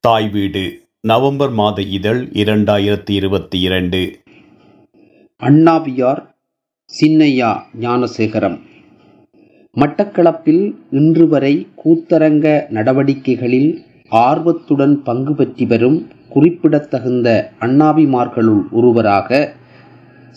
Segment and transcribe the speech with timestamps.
[0.00, 4.20] தாய் வீடு நவம்பர் மாத இதழ் இரண்டாயிரத்தி இருபத்தி இரண்டு.
[5.36, 6.34] அண்ணாவியார்
[7.00, 8.60] சின்னையா ஞானசேகரம்.
[9.80, 13.78] மட்டக்களப்பில் இன்று வரை கூத்தரங்க நடவடிக்கைகளில்
[14.08, 19.54] ஆர்வத்துடன் பங்கு பெற்றி வரும் குறிப்பிடத்தகுந்த அண்ணாவிமார்களுள் ஒருவராக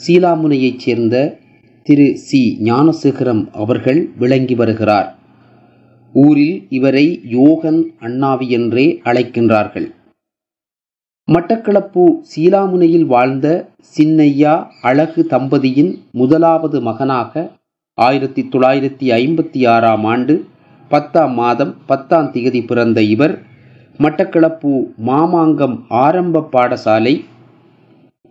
[0.07, 1.38] சீலாமுனையைச் சேர்ந்த
[1.84, 2.57] திரு சி.
[2.64, 5.20] ஞானசேகரம் அவர்கள் விளங்கி வருகிறார்.
[6.14, 9.91] ஊரில் இவரை யோகன் அண்ணாவி என்றே அழைக்கின்றார்கள்.
[11.31, 12.04] மட்டக்களப்பு
[12.35, 17.52] சீலாமுனையில் வாழ்ந்த சின்னையா அழகு தம்பதியின் முதலாவது மகனாக
[17.94, 20.45] ஆயிரத்தி தொள்ளாயிரத்தி ஐம்பத்தி ஆறாம் ஆண்டு
[20.90, 23.41] பத்தாம் மாதம் பத்தாம் திகதி பிறந்த இவர்
[23.98, 27.23] மட்டக்களப்பு மாமாங்கம் ஆரம்ப பாடசாலை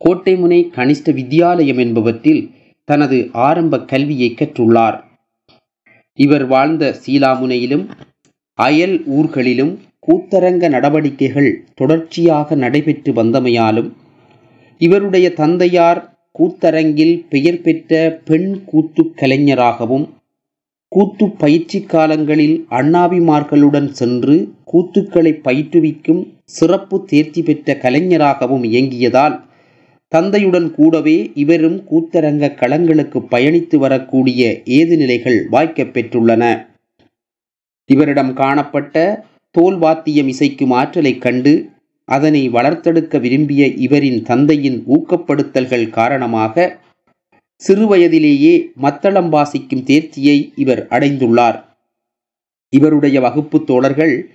[0.04, 2.50] கோட்டைமுனை கனிஷ்ட வித்யாலயம் என்பவற்றில்
[2.84, 4.98] தனது ஆரம்ப கல்வியை கற்றுள்ளார்.
[6.18, 7.84] இவர் வாழ்ந்த சீலாமுனையிலும்
[8.58, 9.74] அயல் ஊர்களிலும்
[10.08, 13.90] கூத்தரங்க நடவடிக்கைகள் தொடர்ச்சியாக நடைபெற்று வந்தமையாலும்
[14.80, 16.00] இவருடைய தந்தையார்
[16.38, 17.92] கூத்தரங்கில் பெயர் பெற்ற
[18.24, 20.06] பெண் கூத்து கலைஞராகவும்
[20.92, 24.34] கூத்து பயிற்சி காலங்களில் அண்ணாவிமார்களுடன் சென்று
[24.72, 29.36] கூத்துக்களை பயிற்றுவிக்கும் சிறப்பு தேர்ச்சி பெற்ற கலைஞராகவும் இயங்கியதால்
[30.12, 36.66] தந்தையுடன் கூடவே இவரும் கூத்தரங்க களங்களுக்கு பயணித்து வரக்கூடிய ஏதுநிலைகள் வாய்க்கப் பெற்றுள்ளன.
[37.86, 41.70] இவரிடம் காணப்பட்ட தோல் வாத்தியம் இசைக்கும் ஆற்றலைக் கண்டு
[42.04, 46.78] அதனை வளர்த்தெடுக்க விரும்பிய இவரின் தந்தையின் ஊக்கப்படுத்தல்கள் காரணமாக
[47.68, 51.64] சிறுவயதிலேயே மத்தளம் வாசிக்கும் தேர்ச்சியை இவர் அடைந்துள்ளார்.
[52.70, 54.30] இவருடைய வகுப்பு தோழர்கள்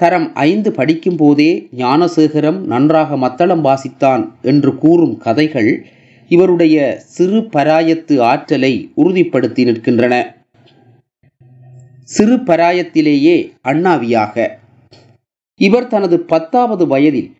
[0.00, 5.86] தரம் ஐந்து படிக்கும் போதே ஞானசேகரம் நன்றாக மத்தளம் வாசித்தான் என்று கூறும் கதைகள்
[6.30, 10.14] இவருடைய சிறு பராயத்து ஆற்றலை உறுதிப்படுத்தி நிற்கின்றன.
[12.02, 13.36] சிறு பராயத்திலேயே
[13.68, 14.48] அண்ணாவியாக.
[15.60, 17.30] இவர் தனது பத்தாவது வயதில்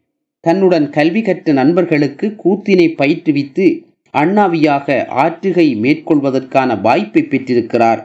[0.41, 3.67] தன்னுடன் கல்வி கற்ற நண்பர்களுக்கு கூத்தினை பயிற்றுவித்து
[4.15, 8.03] அண்ணாவியாக ஆற்றுகை மேற்கொள்வதற்கான வாய்ப்பை பெற்றிருக்கிறார்.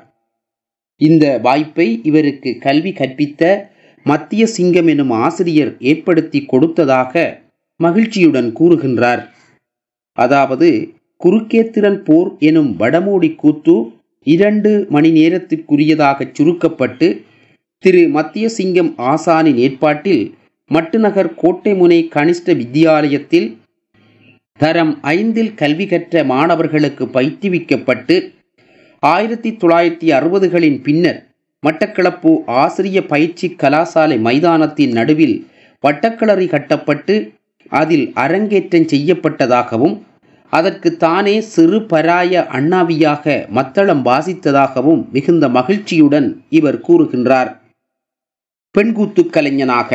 [1.02, 3.44] இந்த வாய்ப்பை இவருக்கு கல்வி கற்பித்த
[4.06, 7.14] மத்திய சிங்கம் எனும் ஆசிரியர் ஏற்படுத்தி கொடுத்ததாக
[7.76, 9.22] மகிழ்ச்சியுடன் கூறுகின்றார்.
[10.18, 10.70] அதாவது
[11.22, 13.76] குறுக்கேத்திரன் போர் எனும் வடமோடி கூத்து
[14.28, 17.08] இரண்டு மணி நேரத்திற்குரியதாக சுருக்கப்பட்டு
[17.84, 20.24] திரு மத்திய சிங்கம் ஆசானின் ஏற்பாட்டில்
[20.72, 23.48] மட்டுநகர் கோட்டைமுனை கனிஷ்ட வித்தியாலயத்தில்
[24.60, 28.16] தரம் ஐந்தில் கல்வி கற்ற மாணவர்களுக்கு பயிற்றுவிக்கப்பட்டு
[29.04, 31.20] ஆயிரத்தி தொள்ளாயிரத்தி அறுபதுகளின் பின்னர்
[31.64, 35.48] மட்டக்களப்பு ஆசிரிய பயிற்சி கலாசாலை மைதானத்தின் நடுவில்
[35.84, 37.16] வட்டக்கிளறி கட்டப்பட்டு
[37.70, 39.96] அதில் அரங்கேற்றம் செய்யப்பட்டதாகவும்
[40.54, 47.52] அதற்கு தானே சிறு பராய அண்ணாவியாக மத்தளம் வாசித்ததாகவும் மிகுந்த மகிழ்ச்சியுடன் இவர் கூறுகின்றார்.
[48.76, 49.92] பெண்கூத்து கலைஞனாக.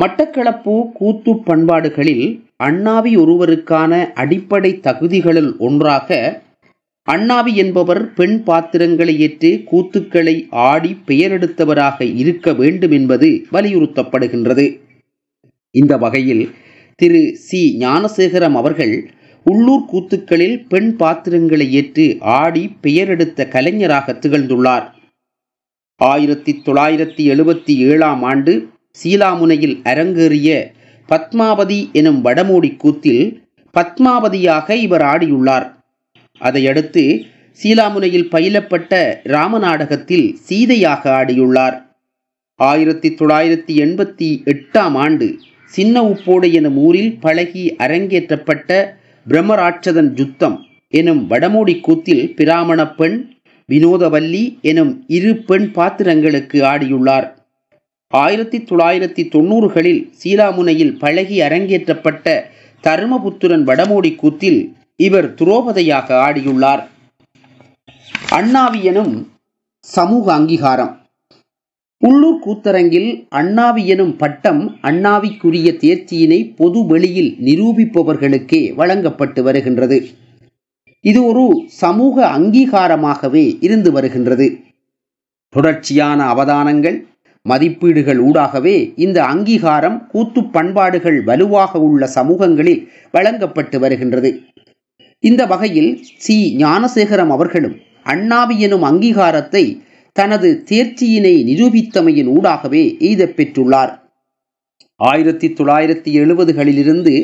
[0.00, 2.24] மட்டக்களப்பு கூத்து பண்பாடுகளில்
[2.56, 6.08] அண்ணாவி ஒருவருக்கான அடிப்படை தகுதிகளில் ஒன்றாக
[7.02, 14.80] அண்ணாவி என்பவர் பெண் பாத்திரங்களை ஏற்று கூத்துக்களை ஆடி பெயரெடுத்தவராக இருக்க வேண்டும் என்பது வலியுறுத்தப்படுகின்றது.
[15.70, 16.50] இந்த வகையில்
[16.96, 17.36] திரு.
[17.36, 17.76] சி.
[17.78, 19.10] ஞானசேகரம் அவர்கள்
[19.44, 24.86] உள்ளூர் கூத்துக்களில் பெண் பாத்திரங்களை ஏற்று ஆடி பெயரெடுத்த கலைஞராக திகழ்ந்துள்ளார்.
[25.96, 28.68] ஆயிரத்தி தொள்ளாயிரத்தி எழுபத்தி ஏழாம் ஆண்டு
[29.04, 30.66] சீலாமுனையில் அரங்கேறிய
[31.08, 33.42] பத்மாவதி எனும் வடமோடி கூத்தில்
[33.74, 35.81] பத்மாவதியாக இவர் ஆடியுள்ளார்.
[36.48, 37.04] அதையடுத்து
[37.58, 38.92] சீலாமுனையில் பயிலப்பட்ட
[39.34, 41.76] ராமநாடகத்தில் சீதையாக ஆடியுள்ளார்.
[42.60, 45.26] ஆயிரத்தி தொள்ளாயிரத்தி எண்பத்தி எட்டாம் ஆண்டு
[45.72, 48.70] சின்ன உப்போடு எனும் ஊரில் பழகி அரங்கேற்றப்பட்ட
[49.26, 50.56] பிரம்மராட்சதன் யுத்தம்
[50.92, 53.18] எனும் வடமோடி கூத்தில் பிராமண பெண்
[53.68, 57.26] வினோதவல்லி எனும் இரு பெண் பாத்திரங்களுக்கு ஆடியுள்ளார்.
[58.12, 62.26] ஆயிரத்தி தொள்ளாயிரத்தி தொண்ணூறுகளில் சீலாமுனையில் பழகி அரங்கேற்றப்பட்ட
[62.84, 64.60] தருமபுத்திரன் வடமோடி கூத்தில்
[65.06, 66.82] இவர் துரோபதையாக ஆடியுள்ளார்.
[68.30, 69.14] அண்ணாவி எனும்
[69.84, 70.92] சமூக அங்கீகாரம்.
[72.02, 73.10] உள்ளூர் கூத்தரங்கில்
[73.40, 79.98] அண்ணாவி எனும் பட்டம் அண்ணாவிக்குரிய தேர்ச்சியினை பொது வெளியில் நிரூபிப்பவர்களுக்கே வழங்கப்பட்டு வருகின்றது.
[81.04, 81.44] இது ஒரு
[81.82, 84.46] சமூக அங்கீகாரமாகவே இருந்து வருகின்றது.
[85.54, 86.98] தொடர்ச்சியான அவதானங்கள்
[87.46, 92.82] மதிப்பீடுகள் ஊடாகவே இந்த அங்கீகாரம் கூத்து பண்பாடுகள் வலுவாக உள்ள சமூகங்களில்
[93.12, 94.30] வழங்கப்பட்டு வருகின்றது.
[95.24, 96.54] இந்த வகையில் சி.
[96.58, 99.80] ஞானசேகரம் அவர்களும் அண்ணாவி எனும் அங்கீகாரத்தை
[100.12, 103.92] தனது தேர்ச்சியினை நிரூபித்தமையின் ஊடாகவே எய்தப் பெற்றுள்ளார்.
[104.96, 107.14] ஆயிரத்தி தொள்ளாயிரத்தி எழுபதுகளிலிருந்து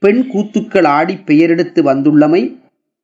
[0.00, 2.42] பெண் கூத்துக்கள் ஆடி பெயரெடுத்து வந்துள்ளமை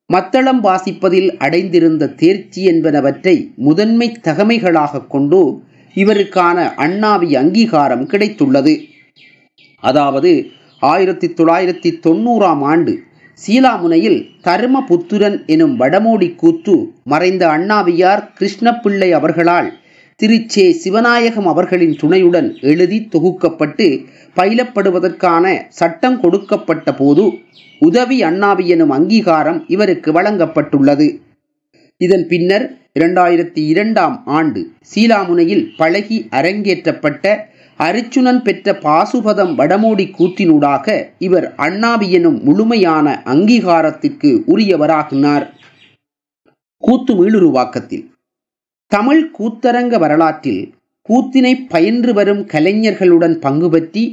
[0.06, 5.40] மத்தளம் வாசிப்பதில் அடைந்திருந்த தேர்ச்சி என்பனவற்றை முதன்மை தகமைகளாக கொண்டு
[5.94, 8.74] இவருக்கான அண்ணாவி அங்கீகாரம் கிடைத்துள்ளது.
[9.80, 10.46] அதாவது
[10.80, 12.94] ஆயிரத்தி தொள்ளாயிரத்தி தொண்ணூறாம் ஆண்டு
[13.46, 16.74] சீலாமுனையில் தருமபுத்திரன் எனும் வடமோடி கூத்து
[17.04, 19.80] மறைந்த அண்ணாவியார் கிருஷ்ணப்பிள்ளை அவர்களால்
[20.20, 23.86] திருச்சே சிவநாயகம் அவர்களின் துணையுடன் எழுதி தொகுக்கப்பட்டு
[24.36, 27.24] பயிலப்படுவதற்கான சட்டம் கொடுக்கப்பட்ட போது
[27.78, 31.20] உதவி அண்ணாவி எனும் அங்கீகாரம் இவருக்கு வழங்கப்பட்டுள்ளது.
[31.96, 32.66] இதன் பின்னர்
[33.00, 37.50] இரண்டாயிரத்தி இரண்டாம் ஆண்டு சீலாமுனையில் பழகி அரங்கேற்றப்பட்ட
[37.80, 40.86] அரிச்சுனன் பெற்ற பாசுபதம் வடமோடி கூத்தினூடாக
[41.18, 45.46] இவர் அண்ணாவி எனும் முழுமையான அங்கீகாரத்திற்கு உரியவராகினார்.
[46.82, 48.04] கூத்து மீளுருவாக்கத்தில்.
[48.92, 50.62] தமிழ் கூத்தரங்க வரலாற்றில்
[51.08, 54.04] கூத்தினை பயின்று வரும் கலைஞர்களுடன் பங்கு பற்றி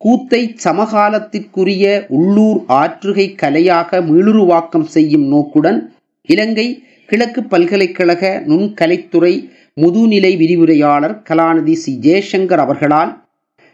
[0.00, 5.80] கூத்தை சமகாலத்திற்குரிய உள்ளூர் ஆற்றுகை கலையாக மீளுருவாக்கம் செய்யும் நோக்குடன்
[6.28, 9.34] இலங்கை கிழக்கு பல்கலைக்கழக நுண்கலைத்துறை
[9.78, 11.92] முதுநிலை விரிவுரையாளர் கலாநிதி சி.
[12.02, 13.12] ஜெயசங்கர் அவர்களால்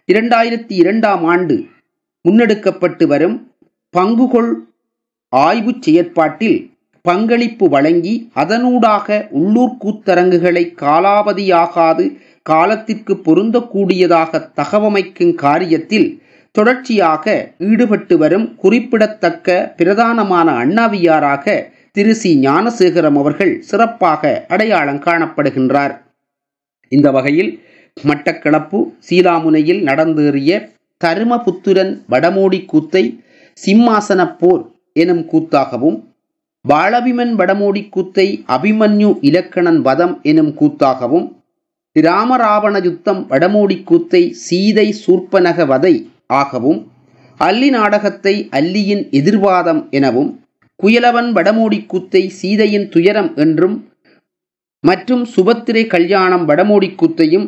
[0.08, 1.54] இரண்டாயிரத்தி இரண்டாம் ஆண்டு
[2.24, 3.36] முன்னெடுக்கப்பட்டு வரும்
[3.94, 4.50] பங்குகொள்
[5.32, 6.58] ஆய்வு செயற்பாட்டில்
[7.04, 12.04] பங்களிப்பு வழங்கி அதனூடாக உள்ளூர் கூத்தரங்குகளை காலாவதியாகாது
[12.42, 16.08] காலத்திற்கு பொருந்தக்கூடியதாக தகவமைக்கும் காரியத்தில்
[16.54, 17.24] தொடர்ச்சியாக
[17.58, 21.46] ஈடுபட்டு வரும் குறிப்பிடத்தக்க பிரதானமான அண்ணாவியாராக
[21.96, 25.92] திரு சி ஞானசேகரம் அவர்கள் சிறப்பாக அடையாளம் காணப்படுகின்றார்.
[26.88, 27.50] இந்த வகையில்
[28.04, 30.50] மட்டக்களப்பு சீலாமுனையில் நடந்தேறிய
[31.00, 33.04] தருமபுத்திரன் வடமோடி கூத்தை
[33.58, 35.98] சிம்மாசன போர் எனும் கூத்தாகவும்
[36.64, 41.26] பாலபிமன் வடமோடி கூத்தை அபிமன்யு இலக்கணன் வதம் எனும் கூத்தாகவும்
[41.96, 45.94] ராமராவண யுத்தம் வடமோடி கூத்தை சீதை சூர்ப்பனக வதை
[46.32, 46.80] ஆகவும்
[47.40, 50.30] அல்லி நாடகத்தை அல்லியின் எதிர்வாதம் எனவும்
[50.84, 53.76] குயலவன் வடமோடி கூத்தை சீதையின் துயரம் என்றும்
[54.84, 57.46] மற்றும் சுபத்திரை கல்யாணம் வடமூடி கூத்தையும்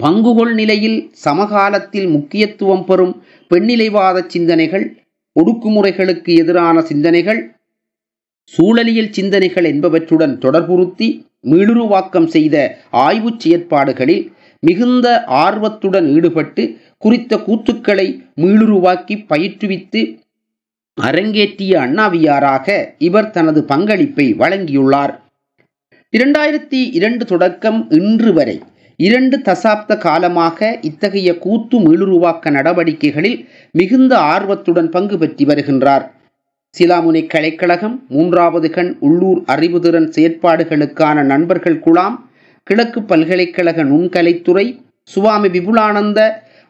[0.00, 3.14] பங்குகொள் நிலையில் சமகாலத்தில் முக்கியத்துவம் பெறும்
[3.50, 4.86] பெண்ணிலைவாத சிந்தனைகள்
[5.36, 7.40] ஒடுக்குமுறைகளுக்கு எதிரான சிந்தனைகள்
[8.52, 11.08] சூழலியல் சிந்தனைகள் என்பவற்றுடன் தொடர்புறுத்தி
[11.50, 12.56] மீளுருவாக்கம் செய்த
[13.00, 14.24] ஆய்வுச் செயற்பாடுகளில்
[14.62, 15.06] மிகுந்த
[15.40, 16.62] ஆர்வத்துடன் ஈடுபட்டு
[16.98, 20.00] குறித்த கூத்துக்களை மீளுருவாக்கி பயிற்றுவித்து
[21.06, 22.66] அரங்கேற்றிய அண்ணாவியாராக
[22.98, 25.12] இவர் தனது பங்களிப்பை வழங்கியுள்ளார்.
[26.12, 28.56] இரண்டாயிரத்தி இரண்டு தொடக்கம் இன்று வரை
[28.96, 33.38] இரண்டு தசாப்த காலமாக இத்தகைய கூத்து மீளுருவாக்க நடவடிக்கைகளில்
[33.74, 36.04] மிகுந்த ஆர்வத்துடன் பங்கு பெற்றி வருகின்றார்.
[36.74, 42.16] சிலாமுனை கலைக்கழகம் மூன்றாவது கண் உள்ளூர் அறிவுதிறன் செயற்பாடுகளுக்கான நண்பர்கள் குழாம்
[42.66, 44.66] கிழக்கு பல்கலைக்கழக நுண்கலைத்துறை
[45.10, 46.20] சுவாமி விபுலானந்த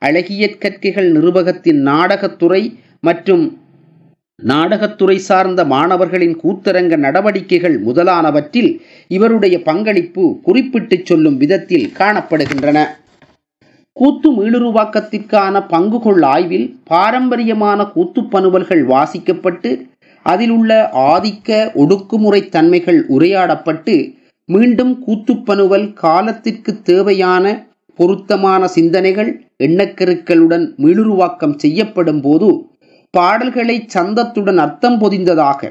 [0.02, 2.62] அழகியற் கற்கைகள் நிர்வாகத்தின் நாடகத்துறை
[3.00, 3.44] மற்றும்
[4.42, 12.86] நாடகத்துறை சார்ந்த மாணவர்களின் கூத்தரங்க நடவடிக்கைகள் முதலானவற்றில் இவருடைய பங்களிப்பு குறிப்பிட்டு சொல்லும் விதத்தில் காணப்படுகின்றன.
[13.92, 19.88] கூத்து மீளுருவாக்கத்திற்கான பங்குகொள் ஆய்வில் பாரம்பரியமான கூத்துப்பனுவல்கள் வாசிக்கப்பட்டு
[20.22, 24.14] அதில் உள்ள ஆதிக்க ஒடுக்குமுறை தன்மைகள் உரையாடப்பட்டு
[24.44, 32.69] மீண்டும் கூத்துப்பனுவல் காலத்திற்கு தேவையான பொருத்தமான சிந்தனைகள் எண்ணக்கருக்களுடன் மீளுருவாக்கம் செய்யப்படும் போது
[33.14, 35.70] பாடல்களை சந்தத்துடன் அர்த்தம் பொதிந்ததாக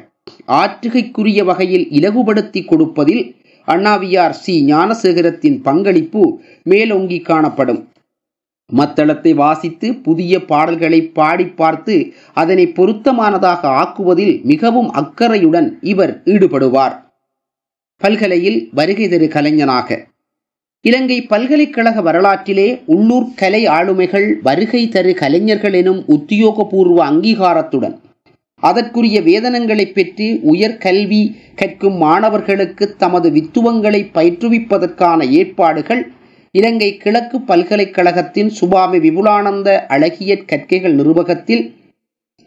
[0.62, 3.24] ஆற்றுகைக்குரிய வகையில் இலகுபடுத்தி கொடுப்பதில்
[3.68, 4.54] அண்ணாவியார் சி.
[4.66, 6.24] ஞானசேகரத்தின் பங்களிப்பு
[6.64, 7.82] மேலோங்கி காணப்படும்.
[8.70, 11.96] மத்தளத்தை வாசித்து புதிய பாடல்களை பாடி பார்த்து
[12.34, 16.96] அதனை பொருத்தமானதாக ஆக்குவதில் மிகவும் அக்கறையுடன் இவர் ஈடுபடுவார்.
[18.02, 19.90] பல்கலையில் வருகை தரு கலைஞனாக
[20.86, 27.96] இலங்கை பல்கலைக்கழக வரலாற்றிலே உள்ளூர் கலை ஆளுமைகள் வருகை தரு கலைஞர்கள் எனும் உத்தியோகபூர்வ அங்கீகாரத்துடன்
[28.64, 31.22] அதற்குரிய வேதனங்களை பெற்று உயர்கல்வி
[31.56, 36.02] கற்கும் மாணவர்களுக்கு தமது வித்துவங்களை பயிற்றுவிப்பதற்கான ஏற்பாடுகள்
[36.56, 41.64] இலங்கை கிழக்கு பல்கலைக்கழகத்தின் சுபாமி விபுலானந்த அழகியற் கற்கைகள் நிர்வாகத்தில்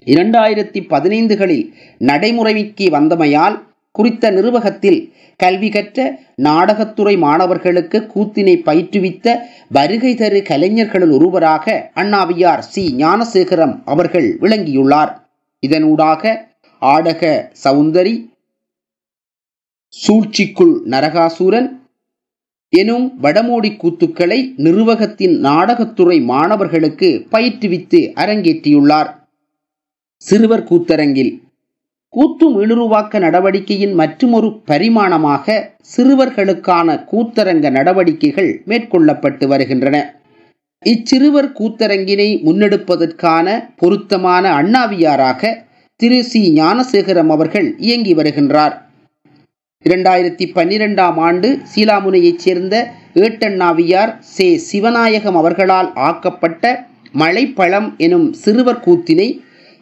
[0.07, 1.67] இரண்டாயிரத்தி பதினைந்துகளில்
[2.01, 3.57] நடைமுறைக்கு வந்தமையால்
[3.93, 9.35] குறித்த நிறுவகத்தில் கல்வி கற்ற நாடகத்துறை மாணவர்களுக்கு கூத்தினை பயிற்றுவித்த
[9.69, 12.95] வருகை தரு கலைஞர்களுள் ஒருவராக அண்ணாவியார் சி.
[12.99, 15.13] ஞானசேகரம் அவர்கள் விளங்கியுள்ளார்.
[15.67, 16.33] இதனூடாக
[16.83, 18.15] ஆடக சவுந்தரி
[19.93, 21.69] சூழ்ச்சிக்குள் நரகாசூரன்
[22.69, 29.11] எனும் வடமோடி கூத்துக்களை நிர்வாகத்தின் நாடகத்துறை மாணவர்களுக்கு பயிற்றுவித்து அரங்கேற்றியுள்ளார்.
[30.17, 31.33] சிறுவர் கூத்தரங்கில்
[32.15, 35.55] கூத்து மீளுருவாக்க நடவடிக்கையின் மற்றுமொரு பரிமாணமாக
[35.97, 39.97] சிறுவர்களுக்கான கூத்தரங்க நடவடிக்கைகள் மேற்கொள்ளப்பட்டு வருகின்றன.
[40.85, 45.65] இச்சிறுவர் கூத்தரங்கினை முன்னெடுப்பதற்கான பொருத்தமான அண்ணாவியாராக
[45.97, 46.25] திரு.
[46.25, 46.53] சி.
[46.61, 48.75] ஞானசேகரம் அவர்கள் இயங்கி வருகின்றார்.
[49.85, 52.75] இரண்டாயிரத்தி பன்னிரெண்டாம் ஆண்டு சீலாமுனையைச் சேர்ந்த
[53.15, 54.63] ஏட்டண்ணாவியார் சே.
[54.73, 56.65] சிவநாயகம் அவர்களால் ஆக்கப்பட்ட
[57.13, 59.29] மலைப்பழம் எனும் சிறுவர் கூத்தினை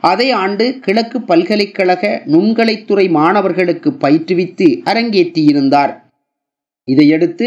[0.00, 5.92] அதே ஆண்டு கிழக்கு பல்கலைக்கழக நுண்கலைத்துறை மாணவர்களுக்கு பயிற்றுவித்து அரங்கேற்றியிருந்தார்.
[6.88, 7.46] இதையடுத்து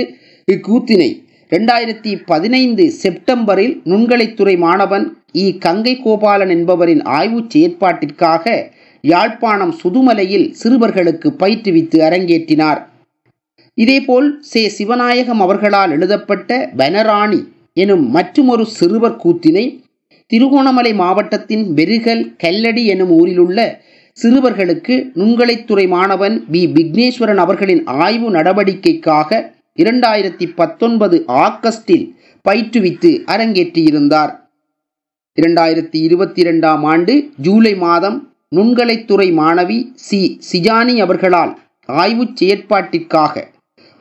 [0.51, 1.09] இக்கூத்தினை
[1.51, 5.57] இரண்டாயிரத்தி பதினைந்து செப்டம்பரில் நுண்கலைத்துறை மாணவன் இ.
[5.57, 8.45] கங்கை கோபாலன் என்பவரின் ஆய்வுச் செயற்பாட்டிற்காக
[9.01, 12.81] யாழ்ப்பாணம் சுதுமலையில் சிறுவர்களுக்கு பயிற்றுவித்து அரங்கேற்றினார்.
[13.77, 14.73] இதேபோல் சே.
[14.77, 17.41] சிவநாயகம் அவர்களால் எழுதப்பட்ட வனராணி
[17.73, 19.65] எனும் மற்றுமொரு சிறுவர் கூத்தினை
[20.31, 23.59] திருகோணமலை மாவட்டத்தின் வெறுகல் கல்லடி எனும் ஊரிலுள்ள
[24.17, 29.29] சிறுவர்களுக்கு நுண்கலைத்துறை மாணவன் பி விக்னேஸ்வரன் அவர்களின் ஆய்வு நடவடிக்கைக்காக
[29.75, 32.05] இரண்டாயிரத்தி பத்தொன்பது ஆகஸ்டில்
[32.45, 34.31] பயிற்றுவித்து அரங்கேற்றியிருந்தார்.
[35.37, 38.17] இரண்டாயிரத்தி இருபத்தி இரண்டாம் ஆண்டு ஜூலை மாதம்
[38.55, 40.39] நுண்கலைத்துறை மாணவி சி.
[40.51, 41.53] சிஜானி அவர்களால்
[41.89, 43.35] ஆய்வுச் செயற்பாட்டிற்காக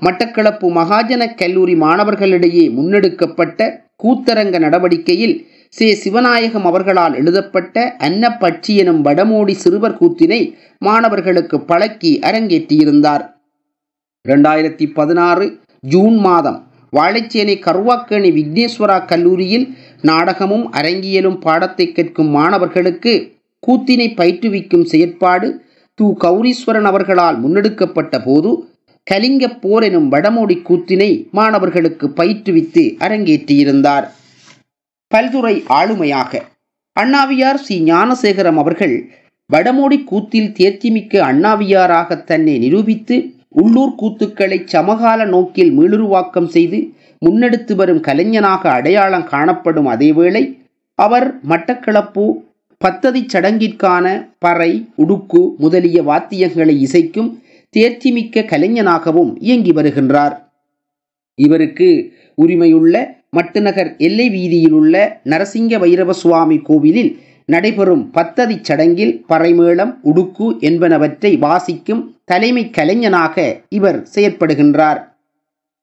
[0.02, 3.60] மட்டக்களப்பு மகாஜன கல்லூரி மாணவர்களிடையே முன்னெடுக்கப்பட்ட
[3.96, 5.34] கூத்தரங்க நடவடிக்கையில்
[5.76, 13.22] சே சிவநாயகம் அவர்களால் எழுதப்பட்ட அன்னப்பட்சி எனும் வடமோடி சிறுவர் கூத்தினை மாணவர்களுக்கு பழக்கி அரங்கேற்றியிருந்தார்.
[14.28, 15.46] இரண்டாயிரத்தி பதினாறு
[15.80, 16.58] ஜூன் மாதம்
[16.96, 19.66] வாழைச்சேனை கருவாக்கேணி விக்னேஸ்வரா கல்லூரியில்
[20.02, 23.12] நாடகமும் அரங்கியலும் பாடத்தை கேட்கும் மாணவர்களுக்கு
[23.66, 25.48] கூத்தினை பயிற்றுவிக்கும் செயற்பாடு
[25.98, 26.06] து.
[26.24, 28.50] கௌரீஸ்வரன் அவர்களால் முன்னெடுக்கப்பட்ட போது
[29.10, 34.08] கலிங்கப் போர் எனும் வடமோடி கூத்தினை மாணவர்களுக்கு பயிற்றுவித்து அரங்கேற்றியிருந்தார்.
[35.12, 36.40] பல்துறை ஆளுமையாக.
[36.92, 37.82] அண்ணாவியார் சி.
[37.84, 39.10] ஞானசேகரம் அவர்கள்
[39.50, 43.16] வடமோடி கூத்தில் தேர்ச்சிமிக்க அண்ணாவியாராக தன்னை நிரூபித்து
[43.48, 46.78] உள்ளூர் கூத்துக்களை சமகால நோக்கில் மீளுருவாக்கம் செய்து
[47.26, 50.58] முன்னெடுத்து வரும் கலைஞனாக அடையாளம் காணப்படும் அதேவேளை
[50.94, 52.24] அவர் மட்டக்களப்பு
[52.80, 54.06] பத்ததி சடங்கிற்கான
[54.38, 57.30] பறை உடுக்கு முதலிய வாத்தியங்களை இசைக்கும்
[57.74, 60.34] தேர்ச்சிமிக்க கலைஞனாகவும் இயங்கி வருகின்றார்.
[61.34, 61.88] இவருக்கு
[62.34, 67.12] உரிமையுள்ள மட்டுநகர் எல்லை வீதியில் உள்ள நரசிங்க வைரவ சுவாமி கோவிலில்
[67.48, 73.36] நடைபெறும் பத்ததி சடங்கில் பறைமேளம் உடுக்கு என்பனவற்றை வாசிக்கும் தலைமை கலைஞனாக
[73.68, 75.00] இவர் செயற்படுகின்றார்.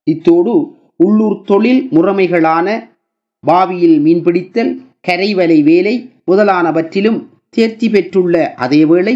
[0.08, 0.54] இத்தோடு
[0.96, 2.68] உள்ளூர் தொழில் முறைமைகளான
[3.44, 4.72] பாவியில் மீன்பிடித்தல்
[5.08, 9.16] கரைவலை வேலை முதலானவற்றிலும் தேர்ச்சி பெற்றுள்ள அதேவேளை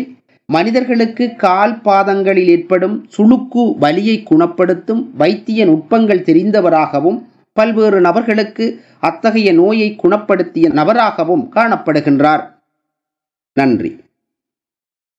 [0.49, 7.19] மனிதர்களுக்கு கால் பாதங்களில் ஏற்படும் சுளுக்கு வலியை குணப்படுத்தும் வைத்திய நுட்பங்கள் தெரிந்தவராகவும்
[7.53, 12.43] பல்வேறு நபர்களுக்கு அத்தகைய நோயை குணப்படுத்திய நபராகவும் காணப்படுகின்றார்.
[13.53, 14.02] நன்றி.